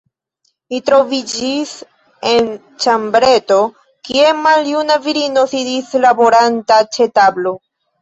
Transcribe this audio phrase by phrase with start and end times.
[0.73, 1.73] Ni troviĝis
[2.31, 2.49] en
[2.87, 3.59] ĉambreto,
[4.11, 7.59] kie maljuna virino sidis laboranta ĉe tablo.